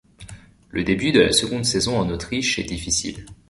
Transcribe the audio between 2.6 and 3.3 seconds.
difficile.